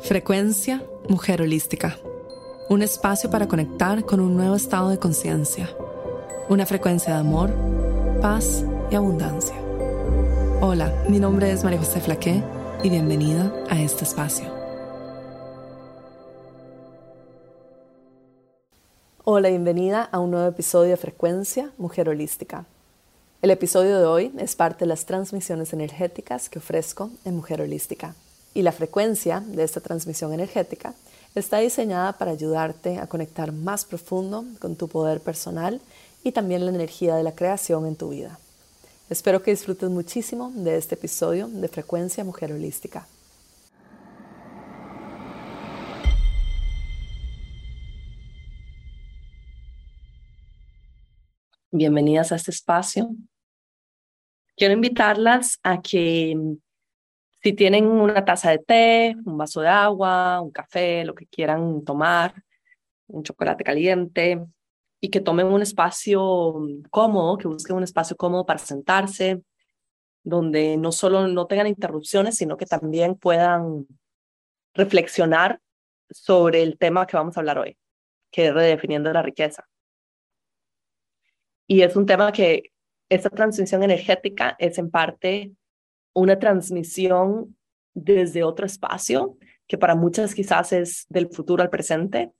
[0.00, 1.96] Frecuencia Mujer Holística.
[2.68, 5.70] Un espacio para conectar con un nuevo estado de conciencia.
[6.50, 7.50] Una frecuencia de amor,
[8.20, 9.56] paz y abundancia.
[10.60, 12.42] Hola, mi nombre es María José Flaqué
[12.84, 14.52] y bienvenida a este espacio.
[19.24, 22.66] Hola, bienvenida a un nuevo episodio de Frecuencia Mujer Holística.
[23.40, 28.14] El episodio de hoy es parte de las transmisiones energéticas que ofrezco en Mujer Holística
[28.56, 30.94] y la frecuencia de esta transmisión energética
[31.34, 35.78] está diseñada para ayudarte a conectar más profundo con tu poder personal
[36.24, 38.38] y también la energía de la creación en tu vida.
[39.10, 43.06] Espero que disfrutes muchísimo de este episodio de Frecuencia Mujer Holística.
[51.70, 53.10] Bienvenidas a este espacio.
[54.56, 56.56] Quiero invitarlas a que
[57.46, 61.84] si tienen una taza de té, un vaso de agua, un café, lo que quieran
[61.84, 62.34] tomar,
[63.06, 64.44] un chocolate caliente,
[65.00, 66.56] y que tomen un espacio
[66.90, 69.42] cómodo, que busquen un espacio cómodo para sentarse,
[70.24, 73.86] donde no solo no tengan interrupciones, sino que también puedan
[74.74, 75.60] reflexionar
[76.10, 77.78] sobre el tema que vamos a hablar hoy,
[78.32, 79.68] que es redefiniendo la riqueza.
[81.68, 82.72] Y es un tema que
[83.08, 85.52] esta transición energética es en parte
[86.16, 87.56] una transmisión
[87.94, 89.36] desde otro espacio,
[89.66, 92.32] que para muchas quizás es del futuro al presente,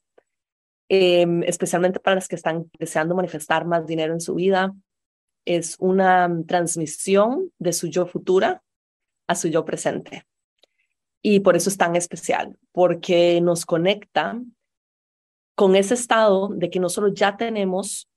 [0.89, 4.75] em, especialmente para las que están deseando manifestar más dinero en su vida.
[5.45, 8.63] Es una transmisión de su yo futura
[9.27, 10.27] a su yo presente.
[11.21, 14.41] Y por eso es tan especial, porque nos conecta
[15.55, 18.09] con ese estado de que no solo ya tenemos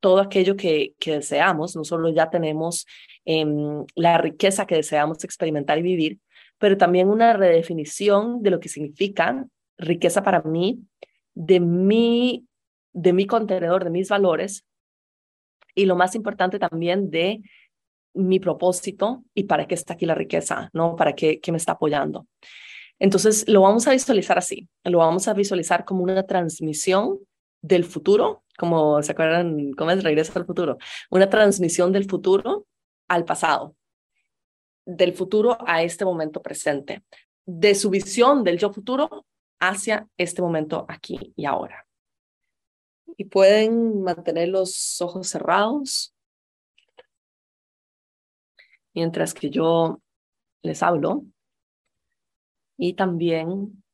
[0.00, 2.86] todo aquello que, deseamos, no solo ya tenemos
[3.24, 6.18] em, la riqueza que deseamos experimentar y vivir,
[6.58, 10.80] pero también una redefinición de lo que significa riqueza para mí,
[11.34, 12.46] de mi,
[12.92, 14.64] de mi contenedor, de mis valores,
[15.74, 17.40] y lo más importante también de
[18.14, 20.96] mi propósito y para qué está aquí la riqueza, ¿no?
[20.96, 22.26] Para qué, qué me está apoyando.
[22.98, 27.20] Entonces, lo vamos a visualizar así, lo vamos a visualizar como una transmisión
[27.62, 30.78] del futuro como se acuerdan, ¿cómo es Regreso al futuro?
[31.10, 32.66] Una transmisión del futuro
[33.06, 33.76] al pasado,
[34.84, 37.04] del futuro a este momento presente,
[37.46, 39.24] de su visión del yo futuro
[39.60, 41.86] hacia este momento aquí y ahora.
[43.16, 46.12] Y pueden mantener los ojos cerrados
[48.92, 50.00] mientras que yo
[50.62, 51.24] les hablo
[52.76, 53.84] y también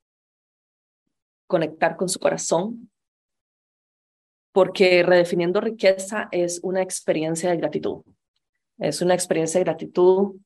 [1.46, 2.90] conectar con su corazón
[4.54, 8.02] porque redefiniendo riqueza es una experiencia de gratitud.
[8.78, 10.36] Es una experiencia de gratitud.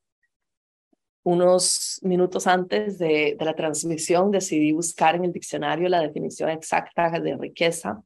[1.21, 7.37] Unos minutos antes de, la transmisión decidí buscar en el diccionario la definición exacta de
[7.37, 8.01] riqueza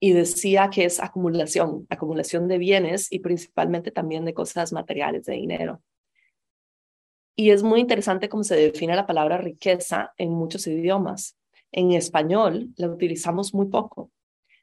[0.00, 5.34] y decía que es acumulación, acumulación de bienes y principalmente también de cosas materiales, de
[5.34, 5.80] dinero.
[7.36, 11.38] Y es muy interesante cómo se define la palabra riqueza en muchos idiomas.
[11.70, 14.10] En español la utilizamos muy poco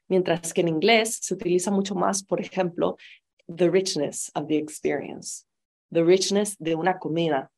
[0.08, 2.96] mientras que en inglés se utiliza mucho más, por ejemplo,
[3.54, 5.44] the richness of the experience,
[5.92, 7.50] the richness de una comida.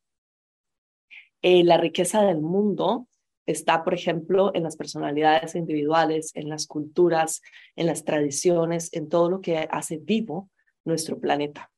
[1.41, 3.07] Eh, la riqueza del mundo
[3.45, 7.41] está, por ejemplo, en las personalidades individuales, en las culturas,
[7.75, 10.49] en las tradiciones, en todo lo que hace vivo
[10.85, 11.71] nuestro planeta.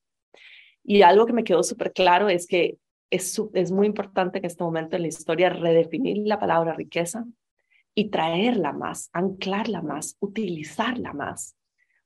[0.82, 2.78] Y algo que me quedó súper claro es que
[3.10, 7.24] es, es muy importante en este momento en la historia redefinir la palabra riqueza
[7.94, 11.56] y traerla más, anclarla más, utilizarla más.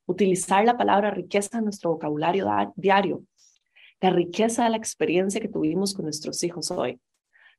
[0.07, 3.25] Utilizar la palabra riqueza en nuestro vocabulario diario.
[4.01, 7.01] La riqueza de la experiencia que tuvimos con nuestros hijos hoy.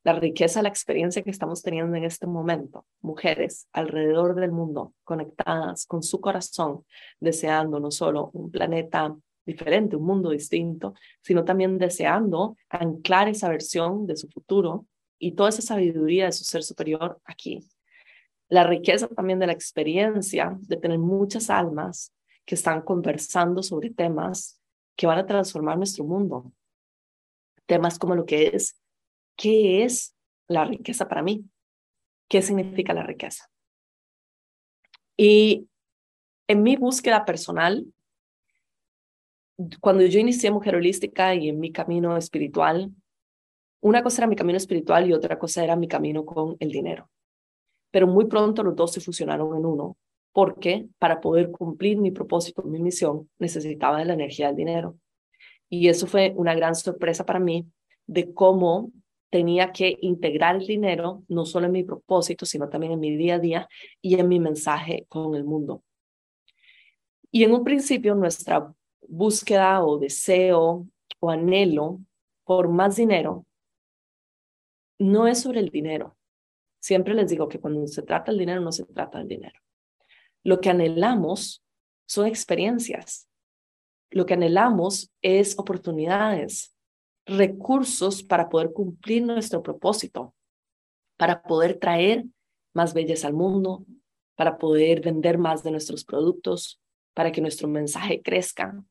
[0.03, 2.85] La riqueza de la experiencia que estamos teniendo en este momento.
[3.01, 6.85] Mujeres alrededor del mundo conectadas con su corazón,
[7.19, 9.15] deseando no solo un planeta
[9.45, 14.85] diferente, un mundo distinto, sino también deseando anclar esa versión de su futuro
[15.17, 17.67] y toda esa sabiduría de su ser superior aquí,
[18.49, 22.13] la riqueza también de la experiencia, de tener muchas almas
[22.45, 24.59] que están conversando sobre temas
[24.95, 26.51] que van a transformar nuestro mundo.
[27.67, 28.81] Temas como lo que es,
[29.35, 30.15] ¿qué es
[30.47, 31.45] la riqueza para mí?
[32.27, 33.49] ¿Qué significa la riqueza?
[35.15, 35.67] Y
[36.47, 37.85] en mi búsqueda personal,
[39.79, 42.91] cuando yo inicié Mujer Holística y en mi camino espiritual,
[43.81, 47.09] una cosa era mi camino espiritual y otra cosa era mi camino con el dinero
[47.91, 49.97] pero muy pronto los dos se fusionaron en uno,
[50.31, 54.97] porque para poder cumplir mi propósito, mi misión, necesitaba de la energía del dinero.
[55.69, 57.67] Y eso fue una gran sorpresa para mí
[58.07, 58.91] de cómo
[59.29, 63.35] tenía que integrar el dinero no solo en mi propósito, sino también en mi día
[63.35, 63.69] a día
[64.01, 65.83] y en mi mensaje con el mundo.
[67.31, 68.73] Y en un principio nuestra
[69.07, 70.87] búsqueda o deseo
[71.19, 71.99] o anhelo
[72.43, 73.45] por más dinero
[74.97, 76.17] no es sobre el dinero.
[76.79, 79.59] Siempre les digo que cuando se trata del dinero no se trata del dinero.
[80.43, 81.63] Lo que anhelamos
[82.05, 83.27] son experiencias.
[84.11, 86.75] Lo que anhelamos es oportunidades,
[87.25, 90.33] recursos para poder cumplir nuestro propósito,
[91.17, 92.25] para poder traer
[92.73, 93.85] más belleza al mundo,
[94.35, 96.81] para poder vender más de nuestros productos,
[97.13, 98.81] para que nuestro mensaje crezca,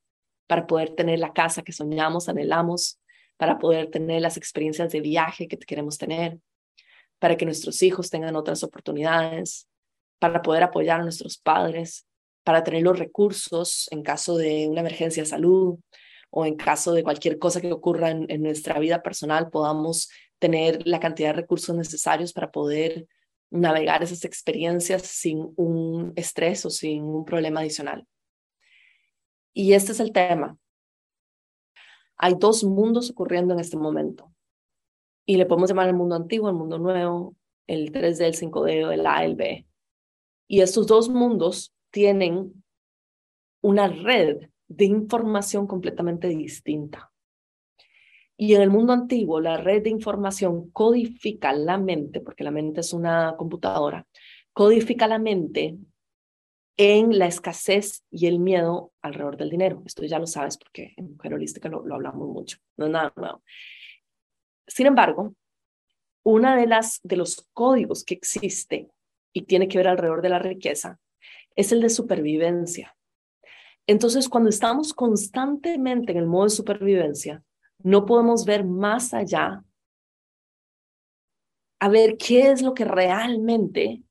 [0.47, 3.01] para poder tener la casa que soñamos, anhelamos,
[3.37, 6.39] para poder tener las experiencias de viaje que queremos tener,
[7.19, 9.69] para que nuestros hijos tengan otras oportunidades,
[10.19, 12.07] para poder apoyar a nuestros padres,
[12.45, 15.79] para tener los recursos en caso de una emergencia de salud,
[16.31, 21.01] o en caso de cualquier cosa que ocurra en, nuestra vida personal, podamos tener la
[21.01, 23.07] cantidad de recursos necesarios para poder
[23.51, 28.07] navegar esas experiencias sin un estrés o sin un problema adicional.
[29.55, 30.57] Y este es el tema.
[32.17, 34.31] Hay dos mundos ocurriendo en este momento.
[35.29, 37.37] Y le podemos llamar el mundo antiguo, el mundo nuevo,
[37.67, 39.67] el 3D, el 5D, el A, el B.
[40.47, 42.65] Y estos dos mundos tienen
[43.61, 47.13] una red de información completamente distinta.
[48.39, 52.81] Y en el mundo antiguo, la red de información codifica la mente, porque la mente
[52.81, 54.07] es una computadora,
[54.55, 55.77] codifica la mente
[56.79, 59.83] en la escasez y el miedo alrededor del dinero.
[59.85, 63.13] Esto ya lo sabes porque en Mujer Holística lo, lo hablamos mucho, no es nada
[63.15, 63.43] nuevo.
[64.69, 65.35] Sin embargo,
[66.23, 68.91] una de las de los códigos que existe
[69.33, 70.99] y tiene que ver alrededor de la riqueza
[71.57, 72.95] es el de supervivencia.
[73.87, 77.43] Entonces, cuando estamos constantemente en el modo de supervivencia,
[77.83, 79.65] no podemos ver más allá
[81.81, 84.03] a ver qué es lo que realmente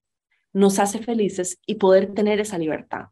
[0.54, 3.10] nos hace felices y poder tener esa libertad.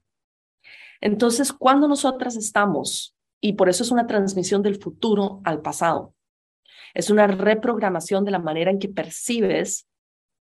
[1.01, 6.14] Entonces, cuando nosotras estamos, y por eso es una transmisión del futuro al pasado,
[6.95, 9.87] es una reprogramación de la manera en que percibes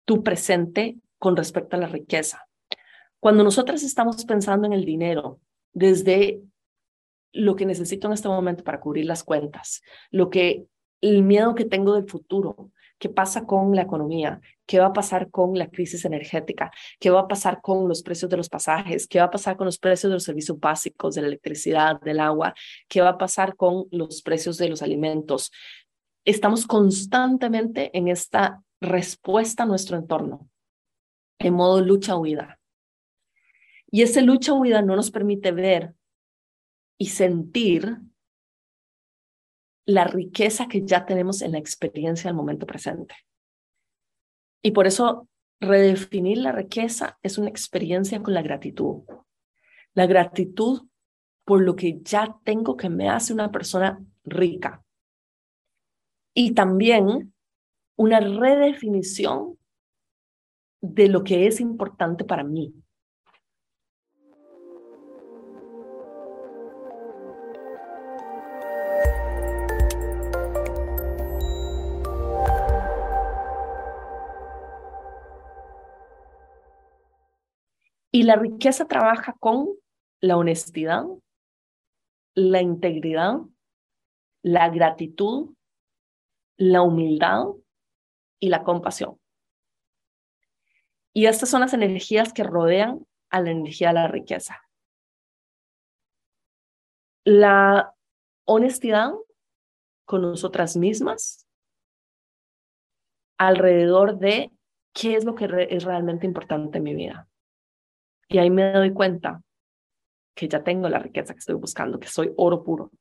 [0.06, 2.48] tu presente con respecto a la riqueza.
[3.20, 5.40] Cuando nosotras estamos pensando en el dinero
[5.74, 6.42] desde
[7.34, 10.66] lo que necesito en este momento para cubrir las cuentas, lo que
[11.02, 15.30] el miedo que tengo del futuro, qué pasa con la economía, qué va a pasar
[15.30, 19.20] con la crisis energética, qué va a pasar con los precios de los pasajes, qué
[19.20, 22.54] va a pasar con los precios de los servicios básicos, de la electricidad, del agua,
[22.88, 25.52] qué va a pasar con los precios de los alimentos.
[26.30, 30.48] Estamos constantemente en esta respuesta a nuestro entorno,
[31.40, 32.60] en modo lucha-huida.
[33.90, 35.96] Y esa lucha huida no nos permite ver
[37.00, 37.98] y sentir
[39.88, 43.16] la riqueza que ya tenemos en la experiencia del momento presente.
[44.62, 45.28] Y por eso
[45.60, 49.02] redefinir la riqueza es una experiencia con la gratitud.
[49.96, 50.88] La gratitud
[51.44, 54.86] por lo que ya tengo que me hace una persona rica.
[56.34, 57.34] Y también
[57.96, 59.58] una redefinición
[60.82, 62.74] de lo que es importante para mí.
[78.12, 79.70] Y la riqueza trabaja con
[80.20, 81.06] la honestidad,
[82.34, 83.38] la integridad,
[84.42, 85.54] la gratitud,
[86.60, 87.46] la humildad
[88.38, 89.18] y la compasión.
[91.14, 94.62] Y estas son las energías que rodean a la energía de la riqueza.
[97.24, 97.96] La
[98.46, 99.14] honestidad
[100.06, 101.48] con nosotras mismas
[103.38, 104.52] alrededor de
[104.94, 107.28] qué es lo que es realmente importante en mi vida.
[108.28, 109.42] Y ahí me doy cuenta
[110.36, 112.92] que ya tengo la riqueza que estoy buscando, que soy oro puro.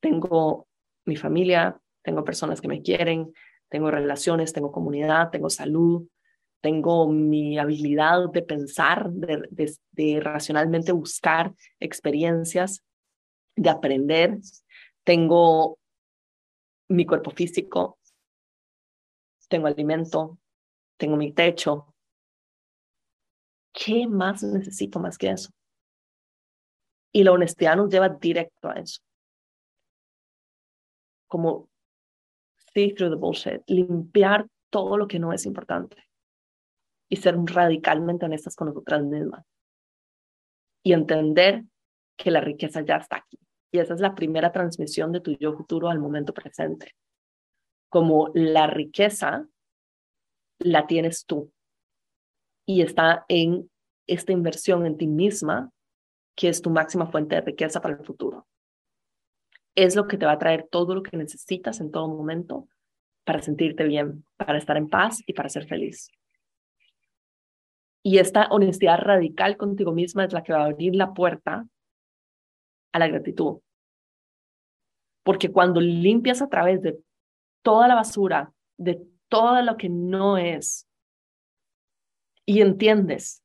[0.00, 0.66] Tengo
[1.04, 3.32] mi familia, tengo personas que me quieren,
[3.68, 6.08] tengo relaciones, tengo comunidad, tengo salud,
[6.60, 12.82] tengo mi habilidad de pensar, de, de, racionalmente buscar experiencias,
[13.56, 14.38] de aprender.
[15.04, 15.78] Tengo
[16.88, 17.98] mi cuerpo físico,
[19.48, 20.38] tengo alimento,
[20.96, 21.94] tengo mi techo,
[23.78, 25.50] ¿Qué más necesito más que eso?
[27.12, 29.00] Y la honestidad nos lleva directo a eso.
[31.28, 31.68] Como
[32.86, 35.96] through the bullshit, limpiar todo lo que no es importante
[37.10, 39.44] y ser radicalmente honestas con nosotras mismas.
[40.84, 41.64] Y entender
[42.16, 43.38] que la riqueza ya está aquí.
[43.72, 46.94] Y esa es la primera transmisión de tu yo futuro al momento presente.
[47.88, 49.48] como la riqueza
[50.58, 51.50] la tienes tú
[52.66, 53.70] y está en
[54.06, 55.70] esta inversión en ti misma,
[56.36, 58.46] que es tu máxima fuente de riqueza para el futuro.
[59.80, 62.66] Es lo que te va a traer todo lo que necesitas en todo momento
[63.22, 66.10] para sentirte bien, para estar en paz y para ser feliz.
[68.02, 71.64] Y esta honestidad radical contigo misma es la que va a abrir la puerta
[72.90, 73.60] a la gratitud.
[75.22, 76.98] Porque cuando limpias a través de
[77.62, 80.88] toda la basura, de todo lo que no es,
[82.44, 83.44] y entiendes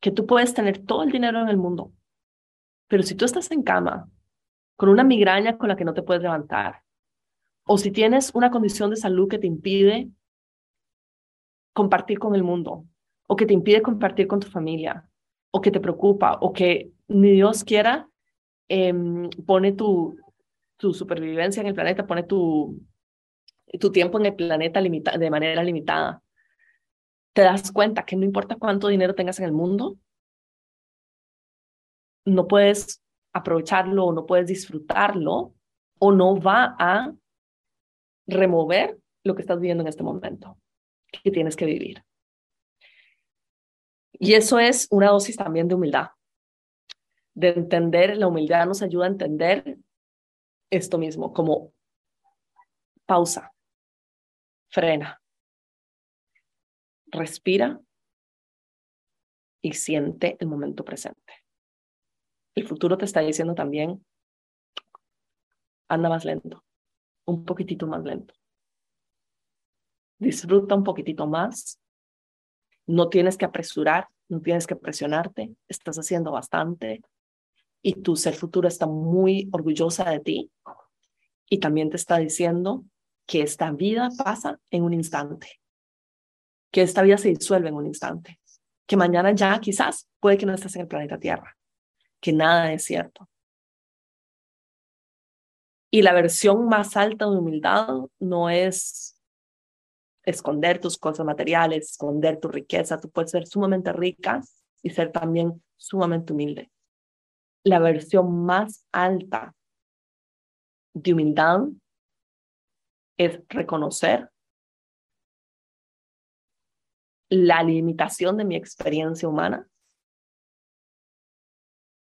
[0.00, 1.90] que tú puedes tener todo el dinero en el mundo,
[2.86, 4.08] pero si tú estás en cama
[4.76, 6.82] con una migraña con la que no te puedes levantar,
[7.66, 10.10] o si tienes una condición de salud que te impide
[11.72, 12.84] compartir con el mundo,
[13.26, 15.08] o que te impide compartir con tu familia,
[15.50, 18.08] o que te preocupa, o que ni Dios quiera,
[18.68, 20.16] em, pone tu,
[20.78, 22.78] supervivencia en el planeta, pone tu,
[23.80, 26.22] tu tiempo en el planeta de manera limitada,
[27.32, 29.96] te das cuenta que no importa cuánto dinero tengas en el mundo,
[32.26, 33.03] no puedes
[33.34, 35.54] aprovecharlo o no puedes disfrutarlo
[35.98, 37.12] o no va a
[38.26, 40.58] remover lo que estás viviendo en este momento,
[41.22, 42.02] que tienes que vivir.
[44.12, 46.10] Y eso es una dosis también de humildad,
[47.34, 49.78] de entender, la humildad nos ayuda a entender
[50.70, 51.72] esto mismo, como
[53.06, 53.52] pausa,
[54.70, 55.20] frena,
[57.06, 57.80] respira
[59.60, 61.43] y siente el momento presente.
[62.54, 64.04] El futuro te está diciendo también,
[65.88, 66.64] anda más lento,
[67.24, 68.34] un poquitito más lento.
[70.18, 71.80] Disfruta un poquitito más.
[72.86, 77.02] No tienes que apresurar, no tienes que presionarte, estás haciendo bastante
[77.82, 80.50] y tu ser futuro está muy orgullosa de ti
[81.48, 82.84] y también te está diciendo
[83.26, 85.60] que esta vida pasa en un instante
[86.74, 88.40] que esta vida se disuelve en un instante,
[88.84, 91.56] que mañana ya quizás puede que no estés en el planeta Tierra,
[92.24, 93.28] que nada es cierto.
[95.90, 97.86] Y la versión más alta de humildad
[98.18, 99.20] no es
[100.22, 102.98] esconder tus cosas materiales, esconder tu riqueza.
[102.98, 104.40] Tú puedes ser sumamente rica
[104.82, 106.70] y ser también sumamente humilde.
[107.62, 109.54] La versión más alta
[110.94, 111.60] de humildad
[113.18, 114.30] es reconocer
[117.28, 119.68] la limitación de mi experiencia humana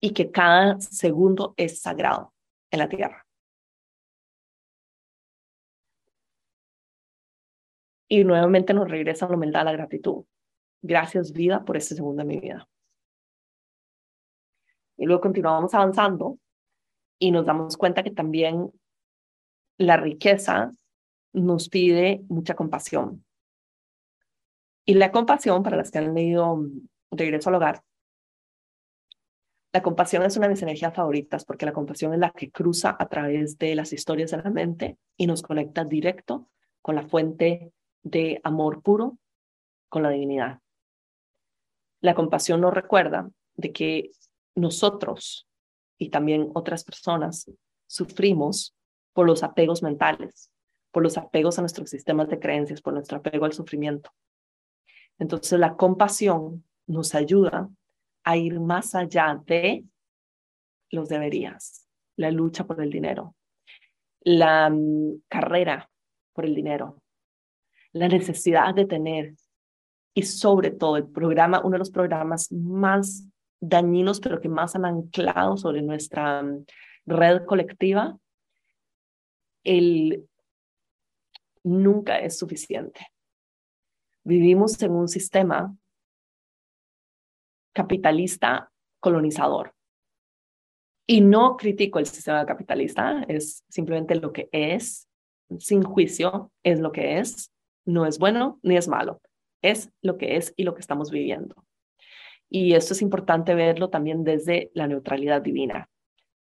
[0.01, 2.33] y que cada segundo es sagrado
[2.71, 3.25] en la tierra.
[8.07, 10.25] Y nuevamente nos regresa la humildad, la gratitud.
[10.81, 12.67] Gracias vida por este segundo de mi vida.
[14.97, 16.39] Y luego continuamos avanzando
[17.19, 18.71] y nos damos cuenta que también
[19.77, 20.73] la riqueza
[21.33, 23.23] nos pide mucha compasión.
[24.85, 27.83] Y la compasión, para las que han leído mm, Regreso al Hogar,
[29.71, 32.95] la compasión es una de mis energías favoritas porque la compasión es la que cruza
[32.97, 36.49] a través de las historias de la mente y nos conecta directo
[36.81, 37.71] con la fuente
[38.01, 39.19] de amor puro,
[39.87, 40.59] con la divinidad.
[42.01, 44.11] La compasión nos recuerda de que
[44.55, 45.47] nosotros
[45.97, 47.51] y también otras personas
[47.85, 48.75] sufrimos
[49.13, 50.49] por los apegos mentales,
[50.91, 54.11] por los apegos a nuestros sistemas de creencias, por nuestro apego al sufrimiento.
[55.19, 57.69] Entonces la compasión nos ayuda
[58.23, 59.83] a ir más allá de
[60.91, 63.35] los deberías, la lucha por el dinero,
[64.21, 65.89] la mm, carrera
[66.33, 67.01] por el dinero,
[67.91, 69.35] la necesidad de tener
[70.13, 73.25] y sobre todo el programa, uno de los programas más
[73.61, 76.65] dañinos, pero que más han anclado sobre nuestra mm,
[77.05, 78.17] red colectiva,
[79.63, 80.27] el
[81.63, 83.07] nunca es suficiente.
[84.23, 85.75] Vivimos en un sistema
[87.73, 89.73] capitalista colonizador.
[91.07, 95.09] Y no critico el sistema capitalista, es simplemente lo que es,
[95.57, 97.51] sin juicio, es lo que es,
[97.85, 99.21] no es bueno ni es malo,
[99.63, 101.65] es lo que es y lo que estamos viviendo.
[102.49, 105.89] Y esto es importante verlo también desde la neutralidad divina.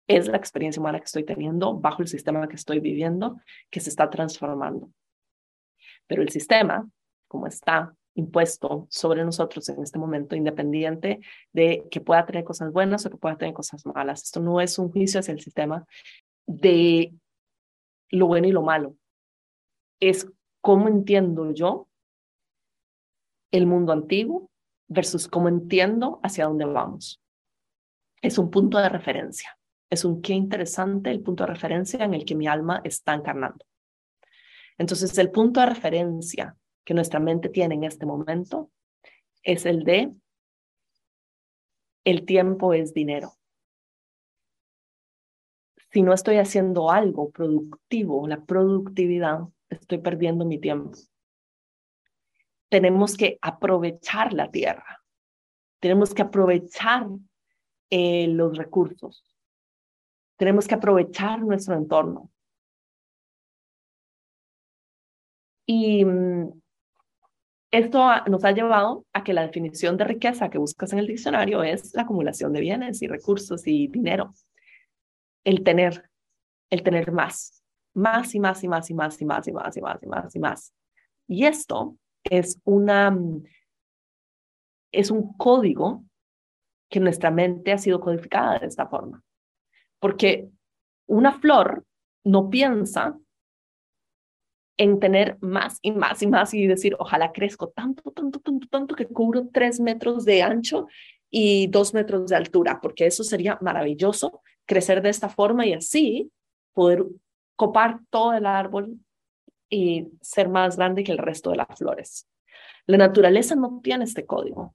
[0.07, 3.89] Es la experiencia humana que estoy teniendo bajo el sistema que estoy viviendo que se
[3.89, 4.91] está transformando.
[6.07, 6.87] Pero el sistema
[7.27, 11.19] como está impuesto sobre nosotros en este momento, independiente
[11.53, 14.23] de que pueda tener cosas buenas o que pueda tener cosas malas.
[14.23, 15.85] Esto no es un juicio hacia el sistema
[16.45, 17.13] de
[18.09, 18.95] lo bueno y lo malo.
[19.99, 20.27] Es
[20.59, 21.87] cómo entiendo yo
[23.51, 24.49] el mundo antiguo
[24.87, 27.21] versus cómo entiendo hacia dónde vamos.
[28.21, 29.57] Es un punto de referencia.
[29.89, 33.65] Es un qué interesante el punto de referencia en el que mi alma está encarnando.
[34.77, 38.71] Entonces, el punto de referencia que nuestra mente tiene en este momento
[39.43, 40.13] es el de
[42.03, 43.33] el tiempo es dinero.
[45.91, 50.97] Si no estoy haciendo algo productivo, la productividad, estoy perdiendo mi tiempo.
[52.69, 55.03] Tenemos que aprovechar la tierra.
[55.79, 57.07] Tenemos que aprovechar
[57.89, 59.25] eh, los recursos.
[60.37, 62.31] Tenemos que aprovechar nuestro entorno.
[65.65, 66.60] Y mm,
[67.71, 71.63] esto nos ha llevado a que la definición de riqueza que buscas en el diccionario
[71.63, 74.33] es la acumulación de bienes y recursos y dinero.
[75.45, 76.09] El tener,
[76.69, 77.63] el tener más,
[77.93, 80.35] más y más y más y más y más y más y más y más
[80.35, 80.73] y más.
[81.27, 83.17] Y esto es una
[84.91, 86.03] es un código
[86.89, 89.23] que nuestra mente ha sido codificada de esta forma.
[89.99, 90.49] Porque
[91.07, 91.85] una flor
[92.25, 93.17] no piensa
[94.81, 98.95] en tener más y más y más y decir, ojalá crezco tanto, tanto, tanto, tanto
[98.95, 100.87] que cubro tres metros de ancho
[101.29, 106.31] y dos metros de altura, porque eso sería maravilloso, crecer de esta forma y así
[106.73, 107.05] poder
[107.55, 108.97] copar todo el árbol
[109.69, 112.27] y ser más grande que el resto de las flores.
[112.87, 114.73] La naturaleza no tiene este código.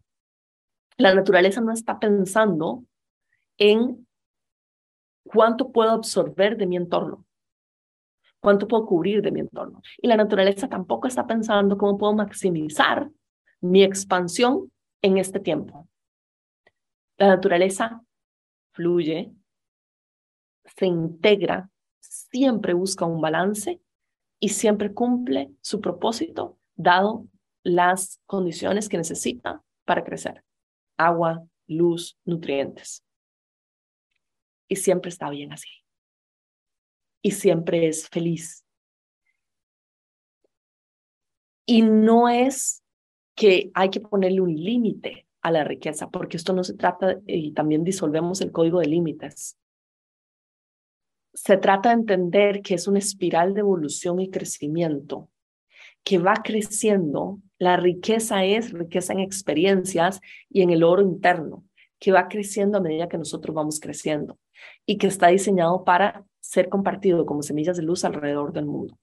[0.99, 2.85] La naturaleza no está pensando
[3.59, 4.07] en
[5.25, 7.26] cuánto puedo absorber de mi entorno
[8.41, 9.81] cuánto puedo cubrir de mi entorno.
[9.99, 13.11] Y la naturaleza tampoco está pensando cómo puedo maximizar
[13.61, 14.71] mi expansión
[15.03, 15.89] en este tiempo.
[17.17, 18.03] La naturaleza
[18.73, 19.33] fluye,
[20.65, 23.81] se integra, siempre busca un balance
[24.39, 27.27] y siempre cumple su propósito dado
[27.63, 30.45] las condiciones que necesita para crecer.
[30.99, 33.03] Agua, luz, nutrientes.
[34.69, 35.86] Y siempre está bien así
[37.27, 38.65] y siempre es feliz.
[41.67, 42.85] Y no es
[43.35, 47.51] que hay que ponerle un límite a la riqueza, porque esto no se trata, y
[47.51, 49.59] también disolvemos el código de límites.
[51.35, 55.29] Se trata de entender que es una espiral de evolución y crecimiento,
[56.05, 57.41] que va creciendo.
[57.59, 61.65] La riqueza es riqueza en experiencias y en el oro interno,
[61.99, 64.39] que va creciendo a medida que nosotros vamos creciendo
[64.87, 68.97] y que está diseñado para ser compartido como semillas de luz alrededor del mundo.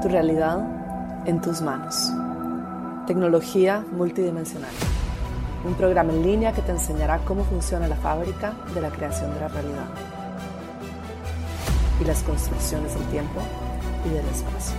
[0.00, 2.12] Tu realidad en tus manos.
[3.06, 4.70] Tecnología multidimensional.
[5.66, 9.40] Un programa en línea que te enseñará cómo funciona la fábrica de la creación de
[9.40, 9.88] la realidad
[12.00, 13.40] y las construcciones del tiempo
[14.06, 14.76] y del espacio.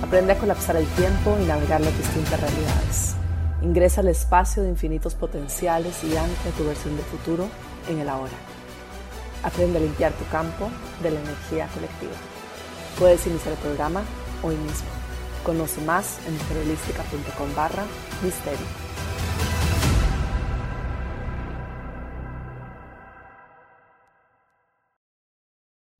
[0.00, 3.16] Aprende a colapsar el tiempo y navegar las distintas realidades
[3.64, 7.48] Ingresa al espacio de infinitos potenciales y ancla tu versión de futuro
[7.88, 8.34] en el ahora.
[9.42, 10.68] Aprende a limpiar tu campo
[11.02, 12.12] de la energía colectiva.
[12.98, 14.04] Puedes iniciar el programa
[14.42, 14.88] hoy mismo.
[15.44, 17.84] Conoce más en mujerholística.com barra
[18.22, 18.66] misterio.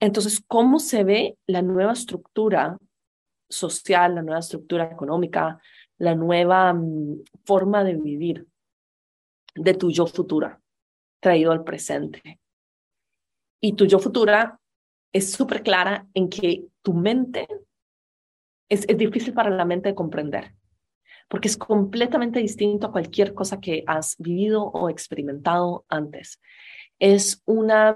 [0.00, 2.76] Entonces, ¿cómo se ve la nueva estructura
[3.48, 5.60] social, la nueva estructura económica,
[5.98, 8.46] la nueva mm, forma de vivir
[9.54, 10.60] de tu yo futura
[11.20, 12.40] traído al presente.
[13.60, 14.60] Y tu yo futura
[15.12, 17.46] es súper clara en que tu mente
[18.68, 20.54] es, es difícil para la mente de comprender,
[21.28, 26.40] porque es completamente distinto a cualquier cosa que has vivido o experimentado antes.
[26.98, 27.94] Es una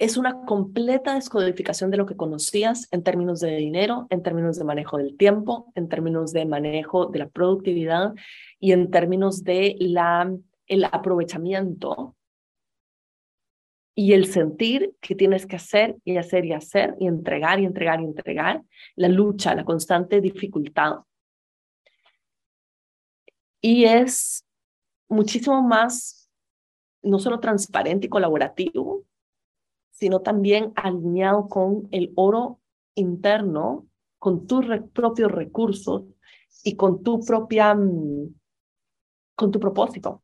[0.00, 4.64] es una completa descodificación de lo que conocías en términos de dinero, en términos de
[4.64, 8.14] manejo del tiempo, en términos de manejo de la productividad
[8.58, 10.34] y en términos de la,
[10.68, 12.16] el aprovechamiento
[13.94, 18.00] y el sentir que tienes que hacer y hacer y hacer y entregar y entregar
[18.00, 18.62] y entregar,
[18.96, 21.00] la lucha, la constante dificultad.
[23.60, 24.46] Y es
[25.10, 26.30] muchísimo más,
[27.02, 29.04] no solo transparente y colaborativo,
[30.00, 32.58] sino también alineado con el oro
[32.94, 33.86] interno,
[34.18, 36.04] con tus propios recursos
[36.64, 38.34] y con tu propia, mm,
[39.36, 40.22] con tu propósito.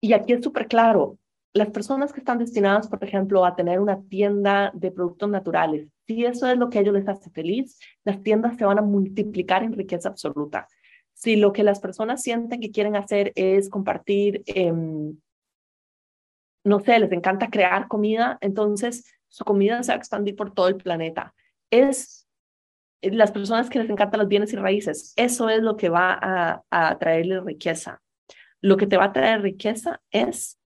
[0.00, 1.18] Y aquí es súper claro,
[1.52, 6.24] las personas que están destinadas, por ejemplo, a tener una tienda de productos naturales, si
[6.24, 9.64] eso es lo que a ellos les hace feliz, las tiendas se van a multiplicar
[9.64, 10.68] en riqueza absoluta.
[11.12, 14.72] Si lo que las personas sienten que quieren hacer es compartir eh,
[16.64, 20.68] no sé, les encanta crear comida, entonces su comida se va a expandir por todo
[20.68, 21.34] el planeta.
[21.70, 22.28] Es
[23.02, 26.18] eh, las personas que les encantan los bienes y raíces, eso es lo que va
[26.20, 28.02] a, a traerles riqueza.
[28.60, 30.58] Lo que te va a traer riqueza es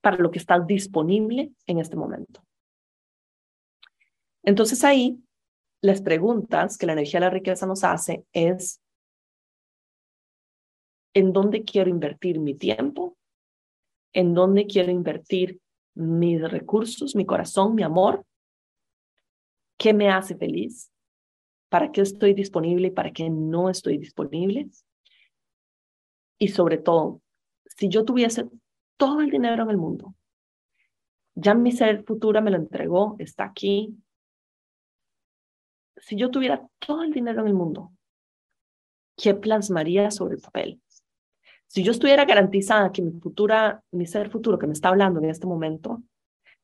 [0.00, 2.44] para lo que está disponible en este momento.
[4.42, 5.22] Entonces ahí,
[5.80, 8.82] las preguntas que la energía de la riqueza nos hace es,
[11.14, 13.16] ¿en dónde quiero invertir mi tiempo?
[14.12, 15.60] ¿En dónde quiero invertir
[15.94, 18.24] mis recursos, mi corazón, mi amor?
[19.78, 20.92] ¿Qué me hace feliz?
[21.68, 24.68] ¿Para qué estoy disponible y para qué no estoy disponible?
[26.38, 27.22] Y sobre todo,
[27.64, 28.48] si yo tuviese
[28.96, 30.14] todo el dinero en el mundo,
[31.34, 33.96] ya mi ser futura me lo entregó, está aquí.
[35.96, 37.92] Si yo tuviera todo el dinero en el mundo,
[39.16, 40.82] ¿qué plasmaría sobre el papel?
[41.72, 45.30] Si yo estuviera garantizada que mi futura, mi ser futuro que me está hablando en
[45.30, 46.02] este momento,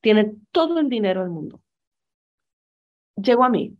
[0.01, 1.61] tiene todo el dinero del mundo,
[3.15, 3.75] llegó a mí,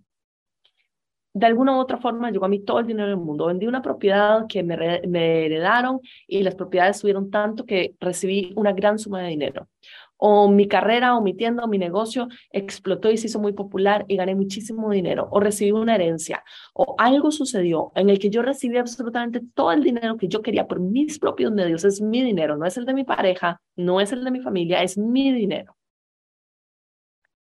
[1.32, 3.46] de alguna u otra forma llegó a mí todo el dinero del mundo.
[3.46, 8.98] Vendí una propiedad que me, heredaron y las propiedades subieron tanto que recibí una gran
[8.98, 9.70] suma de dinero.
[10.22, 14.06] O mi carrera o mi tienda o mi negocio explotó y se hizo muy popular
[14.08, 15.30] y gané muchísimo dinero.
[15.32, 16.44] O recibí una herencia.
[16.74, 20.68] O algo sucedió en el que yo recibí absolutamente todo el dinero que yo quería
[20.68, 21.86] por mis propios medios.
[21.86, 24.84] Es mi dinero, no es el de mi pareja, no es el de mi familia,
[24.84, 25.76] es mi dinero.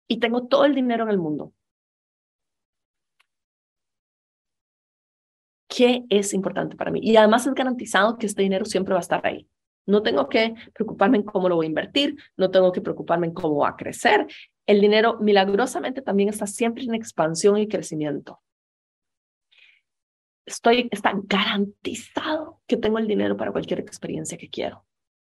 [0.07, 1.53] Y tengo todo el dinero en el mundo
[5.75, 6.99] qué es importante para mí.
[7.01, 9.47] Y además es garantizado que este dinero siempre va a estar ahí.
[9.85, 13.33] No tengo que preocuparme en cómo lo voy a invertir, no tengo que preocuparme en
[13.33, 14.27] cómo va a crecer.
[14.65, 18.41] El dinero milagrosamente también está siempre en expansión y crecimiento.
[20.45, 24.85] Estoy, está garantizado que tengo el dinero para cualquier experiencia que quiero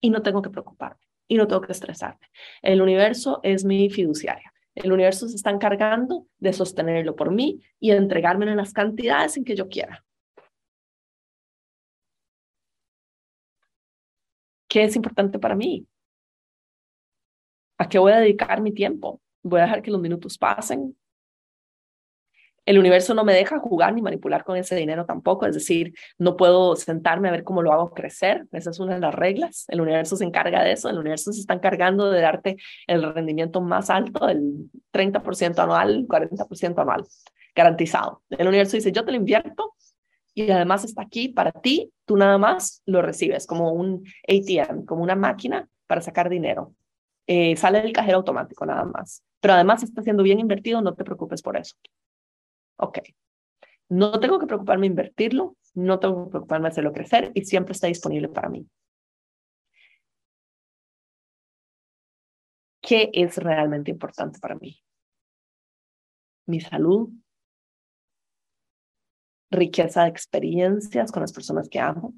[0.01, 2.29] y no tengo que preocuparme y no tengo que estresarme.
[2.63, 4.53] El universo es mi fiduciaria.
[4.75, 9.45] El universo se está encargando de sostenerlo por mí y entregármelo en las cantidades en
[9.45, 10.06] que yo quiera.
[14.69, 15.87] ¿Qué es importante para mí?
[17.79, 19.21] ¿A qué voy a dedicar mi tiempo?
[19.43, 20.97] ¿Voy a dejar que los minutos pasen?
[22.65, 26.37] El universo no me deja jugar ni manipular con ese dinero tampoco, es decir, no
[26.37, 29.81] puedo sentarme a ver cómo lo hago crecer, esa es una de las reglas, el
[29.81, 32.57] universo se encarga de eso, el universo se está encargando de darte
[32.89, 37.07] el rendimiento más alto, el 30% anual, 40% anual,
[37.55, 38.25] garantizado.
[38.31, 39.77] El universo dice, yo te lo invierto
[40.37, 45.03] y además está aquí para ti, tú nada más lo recibes como un ATM, como
[45.03, 46.75] una máquina para sacar dinero.
[47.27, 49.25] Eh, sale del cajero automático nada más.
[49.41, 51.75] Pero además está siendo bien invertido, no te preocupes por eso.
[52.77, 52.99] Ok.
[53.89, 58.29] No tengo que preocuparme invertirlo, no tengo que preocuparme hacerlo crecer y siempre está disponible
[58.29, 58.69] para mí.
[62.83, 64.83] ¿Qué es realmente importante para mí?
[66.45, 67.09] Mi salud,
[69.51, 72.15] riqueza de experiencias con las personas que amo,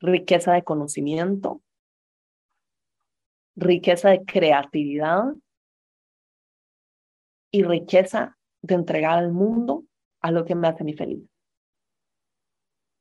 [0.00, 1.62] riqueza de conocimiento,
[3.56, 5.34] riqueza de creatividad
[7.50, 9.84] y riqueza de entregar al mundo
[10.20, 11.22] a lo que me hace mi feliz.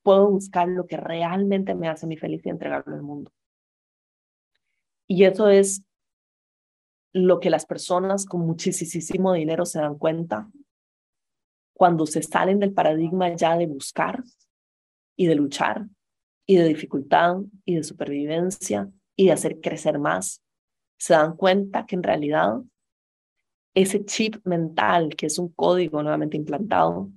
[0.03, 3.31] Puedo buscar lo que realmente me hace mi feliz y entregarlo al mundo.
[5.07, 5.83] Y eso es
[7.13, 10.49] lo que las personas con muchísimo dinero se dan cuenta
[11.73, 14.23] cuando se salen del paradigma ya de buscar
[15.15, 15.87] y de luchar
[16.45, 20.43] y de dificultad y de supervivencia y de hacer crecer más,
[20.97, 22.61] se dan cuenta que en realidad
[23.73, 27.11] ese chip mental, que es un código nuevamente implantado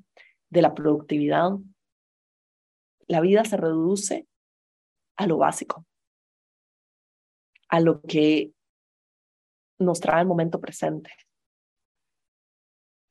[0.48, 1.50] de la productividad,
[3.08, 4.26] la vida se reduce
[5.16, 5.84] a lo básico,
[7.68, 8.52] a lo que
[9.78, 11.10] nos trae el momento presente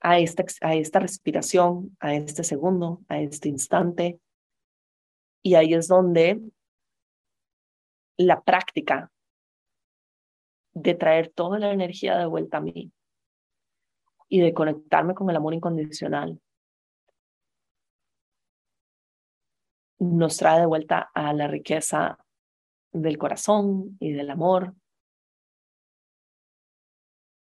[0.07, 4.19] a esta, a esta respiración, a este segundo, a este instante.
[5.41, 6.41] Y ahí es donde
[8.15, 9.11] la práctica
[10.73, 12.91] de traer toda la energía de vuelta a mí
[14.29, 16.39] y de conectarme con el amor incondicional
[19.97, 22.19] nos trae de vuelta a la riqueza
[22.91, 24.75] del corazón y del amor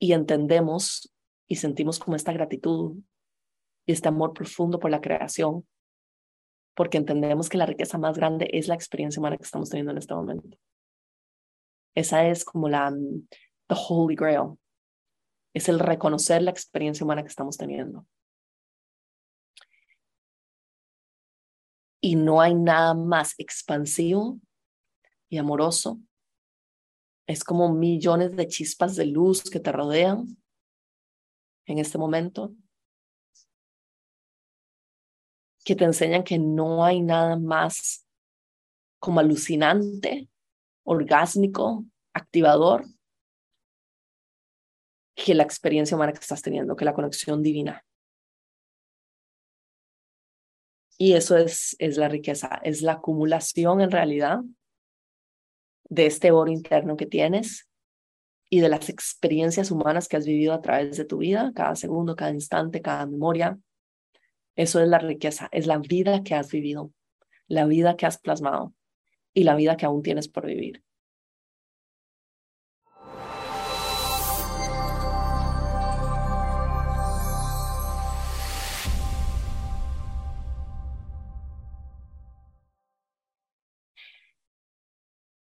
[0.00, 1.12] y entendemos
[1.48, 2.98] y sentimos como esta gratitud
[3.86, 5.66] y este amor profundo por la creación,
[6.74, 9.98] porque entendemos que la riqueza más grande es la experiencia humana que estamos teniendo en
[9.98, 10.58] este momento.
[11.94, 12.92] Esa es como la
[13.68, 14.58] the holy grail.
[15.54, 18.06] Es el reconocer la experiencia humana que estamos teniendo.
[22.00, 24.38] Y no hay nada más expansivo
[25.28, 25.98] y amoroso.
[27.26, 30.38] Es como millones de chispas de luz que te rodean
[31.68, 32.54] en este momento,
[35.64, 38.06] que te enseñan que no hay nada más
[38.98, 40.28] como alucinante
[40.82, 42.86] orgásmico, activador,
[45.14, 47.84] que la experiencia humana que estás teniendo, que la conexión divina.
[50.96, 54.38] Y eso es, es la riqueza, es la acumulación en realidad
[55.84, 57.67] de este oro interno que tienes
[58.50, 62.16] y de las experiencias humanas que has vivido a través de tu vida, cada segundo,
[62.16, 63.58] cada instante, cada memoria.
[64.56, 66.92] Eso es la riqueza, es la vida que has vivido,
[67.46, 68.74] la vida que has plasmado
[69.34, 70.82] y la vida que aún tienes por vivir.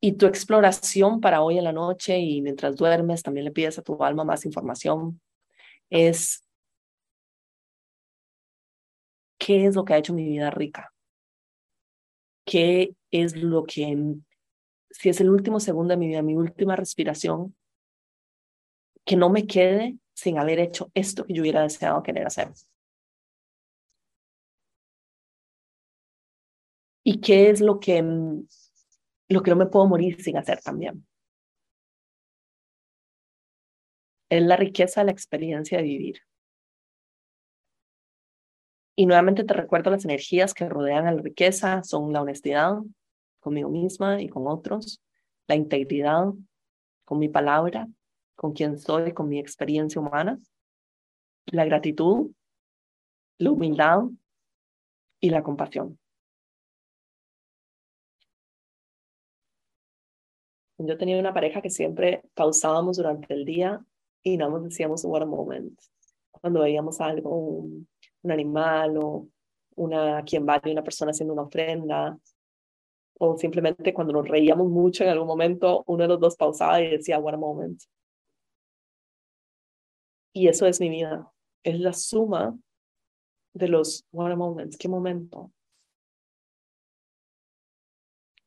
[0.04, 3.84] Y tu exploración para hoy en la noche y mientras duermes, también le pides a
[3.84, 5.22] tu alma más información,
[5.92, 6.44] es
[9.38, 10.92] qué es lo que ha hecho mi vida rica.
[12.46, 14.16] ¿Qué es lo que,
[14.90, 17.56] si es el último segundo de mi vida, mi última respiración,
[19.06, 22.52] que no me quede sin haber hecho esto que yo hubiera deseado querer hacer?
[27.04, 28.04] ¿Y qué es lo que
[29.32, 31.06] lo que no me puedo morir sin hacer también.
[34.30, 36.22] Es la riqueza de la experiencia de vivir.
[38.96, 42.78] Y nuevamente te recuerdo las energías que rodean a la riqueza, son la honestidad
[43.39, 45.02] conmigo misma y con otros,
[45.48, 46.28] la integridad
[47.06, 47.88] con mi palabra,
[48.36, 50.39] con quien soy, con mi experiencia humana,
[51.48, 52.32] la gratitud,
[53.38, 54.04] la humildad
[55.20, 56.01] y la compasión.
[60.88, 63.86] Yo tenía una pareja que siempre pausábamos durante el día
[64.24, 65.80] y nada más decíamos what a moment.
[66.32, 67.88] Cuando veíamos algo, un,
[68.24, 69.28] animal o
[69.76, 72.17] una quien vale una persona haciendo una ofrenda
[73.20, 76.89] o simplemente cuando nos reíamos mucho en algún momento, uno de los dos pausaba y
[76.89, 77.82] decía what a moment.
[80.34, 81.32] Y eso es mi vida.
[81.63, 82.58] Es la suma
[83.54, 84.78] de los what a moments.
[84.78, 85.52] ¿Qué momento?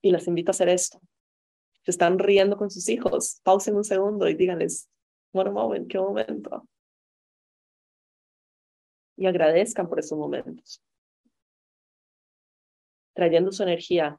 [0.02, 1.00] Y las invito a hacer esto
[1.84, 4.88] se están riendo con sus hijos, pausen un segundo y díganles,
[5.32, 6.66] what a moment, qué momento.
[9.16, 10.82] Y agradezcan por esos momentos.
[13.14, 14.16] Trayendo su energía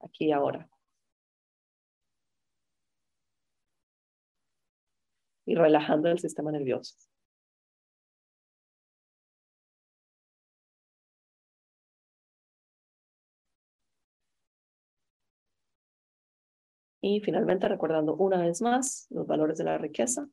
[0.00, 0.68] aquí y ahora.
[5.46, 7.11] Y relajando el sistema nervioso.
[17.04, 20.28] Y finalmente recordando una vez más los valores de la riqueza,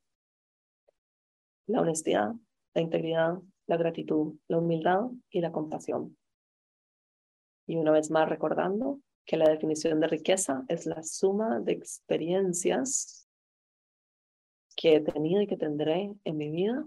[1.65, 2.33] la honestidad,
[2.75, 6.15] la integridad, la gratitud, la humildad y la compasión.
[7.65, 13.27] Y una vez más recordando que la definición de riqueza es la suma de experiencias
[14.75, 16.85] que he tenido y que tendré en mi vida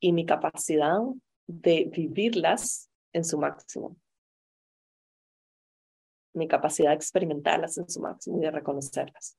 [0.00, 1.00] y mi capacidad
[1.46, 3.96] de vivirlas en su máximo
[6.34, 9.36] mi capacidad de experimentarlas en su máximo y de reconocerlas.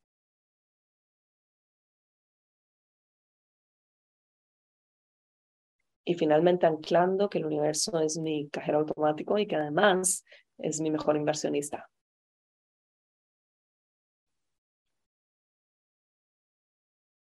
[6.06, 10.26] Y finalmente anclando que el universo es mi cajero automático y que además
[10.58, 11.90] es mi mejor inversionista.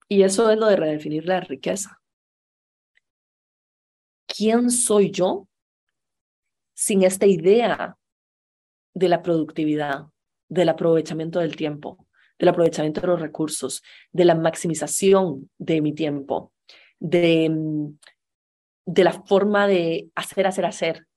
[0.07, 2.01] Y eso es lo de redefinir la riqueza.
[4.25, 5.47] ¿Quién soy yo
[6.73, 7.97] sin esta idea
[8.99, 10.07] de la productividad,
[10.49, 12.05] del aprovechamiento del tiempo,
[12.37, 13.81] del aprovechamiento de los recursos,
[14.11, 16.51] de la maximización de mi tiempo,
[16.99, 17.97] de, mm,
[18.85, 21.07] de la forma de hacer, hacer, hacer,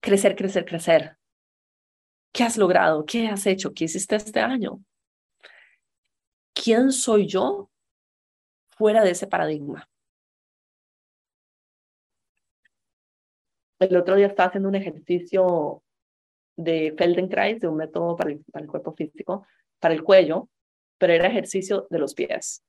[0.00, 1.16] crecer, crecer, crecer.
[2.32, 3.04] ¿Qué has logrado?
[3.04, 3.72] ¿Qué has hecho?
[3.72, 4.82] ¿Qué hiciste este año?
[6.52, 7.70] ¿Quién soy yo
[8.70, 9.88] fuera de ese paradigma?
[13.78, 15.84] El otro día estaba haciendo un ejercicio
[16.58, 19.46] de Feldenkrais, de un método para el, cuerpo físico,
[19.78, 20.50] para el cuello,
[20.98, 22.64] pero era ejercicio de los pies.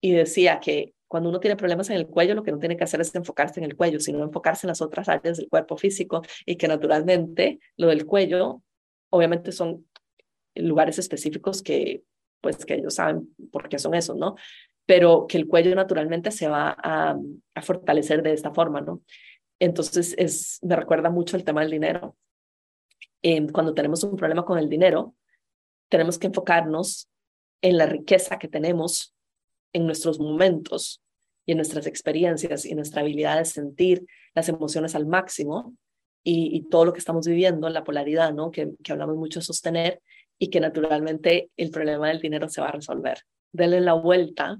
[0.00, 2.84] Y decía que cuando uno tiene problemas en el cuello, lo que no tiene que
[2.84, 6.20] hacer es enfocarse en el cuello, sino enfocarse en las otras áreas del cuerpo físico
[6.44, 8.62] y que naturalmente lo del cuello,
[9.08, 9.86] obviamente son
[10.54, 12.04] lugares específicos que,
[12.42, 14.36] pues, que ellos saben por qué son esos, ¿no?
[14.84, 17.16] Pero que el cuello naturalmente se va a,
[17.54, 19.00] a fortalecer de esta forma, ¿no?
[19.58, 22.16] Entonces, es, me recuerda mucho el tema del dinero
[23.52, 25.14] cuando tenemos un problema con el dinero,
[25.88, 27.08] tenemos que enfocarnos
[27.62, 29.14] en la riqueza que tenemos
[29.72, 31.02] en nuestros momentos
[31.46, 35.74] y en nuestras experiencias y nuestra habilidad de sentir las emociones al máximo
[36.26, 38.50] y, todo lo que estamos viviendo, la polaridad, ¿no?
[38.50, 40.00] Que, hablamos mucho de sostener
[40.38, 43.18] y que naturalmente el problema del dinero se va a resolver.
[43.52, 44.58] Denle la vuelta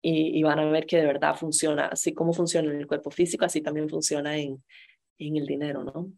[0.00, 1.86] y, y, van a ver que de verdad funciona.
[1.86, 4.64] Así como funciona en el cuerpo físico, así también funciona en,
[5.18, 6.10] en el dinero, ¿no?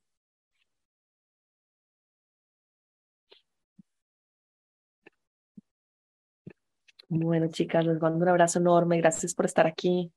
[7.15, 8.97] Bueno, chicas, les mando un abrazo enorme.
[8.97, 10.11] Gracias por estar aquí.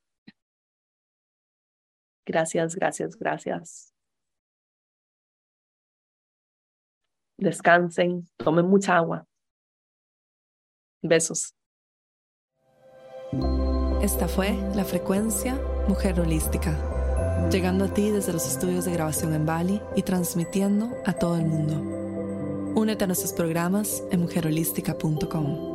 [2.25, 3.93] Gracias, gracias, gracias.
[7.37, 9.27] Descansen, tomen mucha agua.
[11.01, 11.53] Besos.
[14.01, 19.45] Esta fue la frecuencia Mujer Holística, llegando a ti desde los estudios de grabación en
[19.45, 21.75] Bali y transmitiendo a todo el mundo.
[22.79, 25.74] Únete a nuestros programas en mujerholística.com.